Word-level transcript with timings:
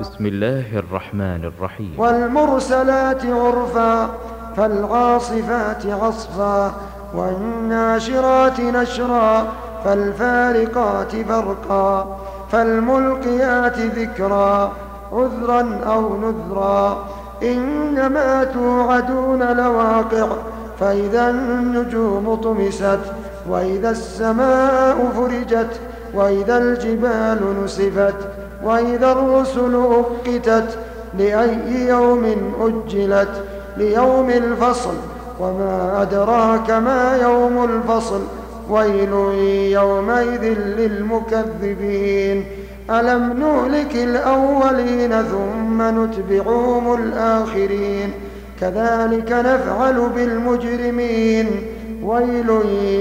بسم 0.00 0.26
الله 0.26 0.78
الرحمن 0.78 1.44
الرحيم. 1.44 1.94
والمرسلات 1.98 3.26
عرفا 3.26 4.08
فالعاصفات 4.56 5.86
عصفا 5.86 6.72
والناشرات 7.14 8.60
نشرا 8.60 9.46
فالفارقات 9.84 11.16
فرقا 11.16 12.18
فالملقيات 12.52 13.78
ذكرا 13.78 14.72
عذرا 15.12 15.80
أو 15.86 16.16
نذرا. 16.20 17.06
إنما 17.42 18.44
توعدون 18.44 19.42
لواقع 19.42 20.28
فإذا 20.80 21.30
النجوم 21.30 22.34
طمست 22.34 23.00
وإذا 23.48 23.90
السماء 23.90 25.12
فرجت 25.16 25.80
وإذا 26.14 26.58
الجبال 26.58 27.64
نسفت. 27.64 28.45
وإذا 28.64 29.12
الرسل 29.12 29.74
أقتت 29.74 30.78
لأي 31.18 31.86
يوم 31.88 32.24
أجلت 32.60 33.44
ليوم 33.76 34.30
الفصل 34.30 34.94
وما 35.40 36.02
أدراك 36.02 36.70
ما 36.70 37.18
يوم 37.22 37.64
الفصل 37.64 38.20
ويل 38.70 39.12
يومئذ 39.72 40.58
للمكذبين. 40.58 42.44
ألم 42.90 43.40
نهلك 43.40 43.96
الأولين 43.96 45.22
ثم 45.22 45.82
نتبعهم 45.82 46.94
الآخرين؟ 46.94 48.10
كذلك 48.60 49.32
نفعل 49.32 50.08
بالمجرمين. 50.16 51.46
ويل 52.02 52.50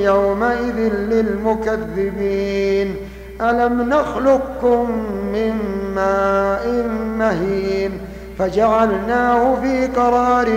يومئذ 0.04 0.94
للمكذبين. 0.94 2.96
ألم 3.42 3.82
نخلقكم 3.82 4.92
من 5.34 5.54
ماء 5.96 6.88
مهين 7.20 7.92
فجعلناه 8.40 9.56
في 9.62 9.88
قرار 9.88 10.50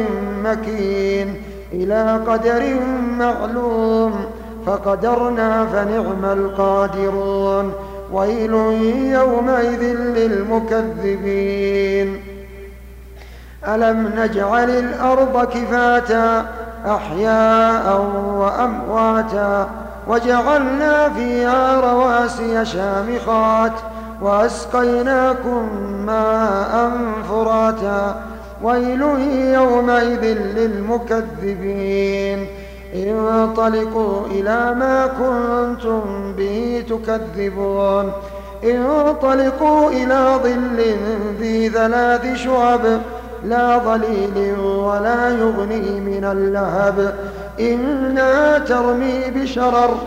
مكين 0.44 1.42
إلى 1.72 2.20
قدر 2.26 2.80
معلوم 3.18 4.14
فقدرنا 4.66 5.66
فنعم 5.66 6.24
القادرون 6.24 7.72
ويل 8.12 8.54
يومئذ 9.12 9.82
للمكذبين. 10.16 11.58
ألم 13.68 14.12
نجعل 14.16 14.70
الأرض 14.70 15.44
كفاتا 15.44 16.46
أحياء 16.86 18.00
وأمواتا 18.36 19.68
وجعلنا 20.08 21.08
فيها 21.08 21.80
رواسي 21.80 22.64
شامخات 22.64 23.72
وأسقيناكم 24.22 25.68
ماء 26.06 26.90
فراتا 27.30 28.22
ويل 28.62 29.02
يومئذ 29.54 30.24
للمكذبين. 30.56 32.46
انطلقوا 32.94 34.26
إلى 34.26 34.74
ما 34.74 35.06
كنتم 35.06 36.32
به 36.36 36.84
تكذبون. 36.88 38.12
انطلقوا 38.64 39.90
إلى 39.90 40.38
ظل 40.42 40.96
ذي 41.40 41.68
ثلاث 41.68 42.34
شعب. 42.34 42.80
لا 43.44 43.78
ظليل 43.78 44.58
ولا 44.60 45.28
يغني 45.28 46.00
من 46.00 46.24
اللهب. 46.24 47.14
إنها 47.60 48.58
ترمي 48.58 49.30
بشرر. 49.30 49.98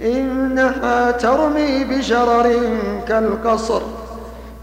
إنها 0.00 1.10
ترمي 1.10 1.84
بشرر 1.84 2.60
كالقصر 3.08 3.82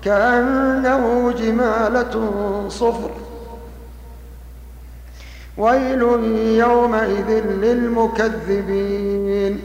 كأنه 0.04 1.32
جمالة 1.32 2.32
صفر. 2.70 3.10
ويل 5.58 6.02
يومئذ 6.60 7.30
للمكذبين. 7.62 9.60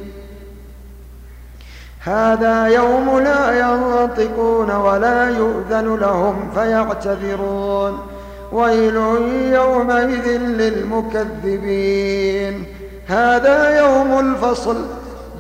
هذا 2.01 2.67
يوم 2.67 3.19
لا 3.19 3.59
ينطقون 3.59 4.71
ولا 4.71 5.31
يؤذن 5.31 5.97
لهم 5.97 6.51
فيعتذرون. 6.55 8.16
ويل 8.53 8.97
يومئذ 9.53 10.39
للمكذبين. 10.39 11.85
هذا 13.07 13.79
يوم 13.79 14.19
الفصل 14.19 14.77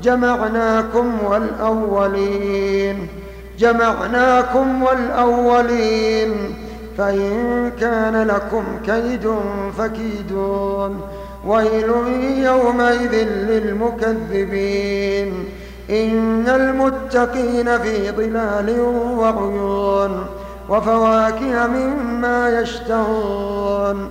جمعناكم 0.02 1.18
والأولين. 1.24 3.08
جمعناكم 3.58 4.82
والأولين. 4.82 6.54
فإن 6.98 7.70
كان 7.80 8.26
لكم 8.26 8.64
كيد 8.86 9.34
فكيدون. 9.78 11.00
ويل 11.46 11.90
يومئذ 12.38 13.28
للمكذبين. 13.28 15.44
إن 15.90 16.48
المتقين 16.48 17.78
في 17.78 18.10
ظلال 18.10 18.80
وعيون. 19.18 20.26
وفواكه 20.68 21.66
مما 21.66 22.60
يشتهون. 22.60 24.10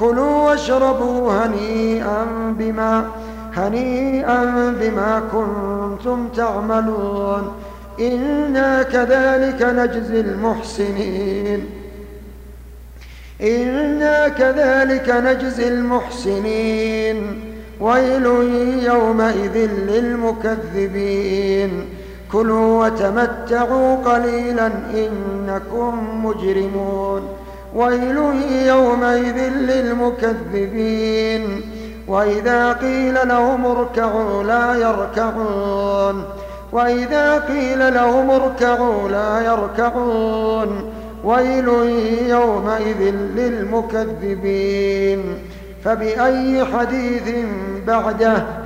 كلوا 0.00 0.50
واشربوا 0.50 1.32
هنيئا 1.32 2.26
بما 2.58 3.06
هنيئا 3.54 4.44
بما 4.80 5.22
كنتم 5.32 6.28
تعملون. 6.28 7.52
إنا 8.00 8.82
كذلك 8.82 9.62
نجزي 9.62 10.20
المحسنين. 10.20 11.66
إنا 13.42 14.28
كذلك 14.28 15.10
نجزي 15.10 15.68
المحسنين. 15.68 17.40
ويل 17.80 18.26
يومئذ 18.82 19.56
للمكذبين. 19.88 21.70
كلوا 22.32 22.86
وتمتعوا 22.86 23.96
قليلا 23.96 24.70
إنكم 24.94 26.26
مجرمون. 26.26 27.22
ويل 27.74 28.16
يومئذ 28.66 29.48
للمكذبين. 29.48 31.60
وإذا 32.08 32.72
قيل 32.72 33.28
لهم 33.28 33.66
اركعوا 33.66 34.42
لا 34.42 34.74
يركعون. 34.74 36.24
وإذا 36.72 37.38
قيل 37.38 37.94
لهم 37.94 38.30
اركعوا 38.30 39.08
لا 39.08 39.40
يركعون. 39.40 40.92
ويل 41.24 41.68
يومئذ 42.28 43.14
للمكذبين. 43.36 45.22
فبأي 45.84 46.64
حديث 46.64 47.34
بعده 47.86 48.65